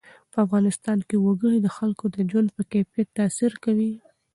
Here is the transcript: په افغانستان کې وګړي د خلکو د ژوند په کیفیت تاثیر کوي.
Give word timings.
په 0.31 0.37
افغانستان 0.45 0.97
کې 1.07 1.15
وګړي 1.19 1.59
د 1.61 1.67
خلکو 1.77 2.05
د 2.15 2.17
ژوند 2.29 2.49
په 2.57 2.61
کیفیت 2.71 3.07
تاثیر 3.19 3.51
کوي. 3.63 3.91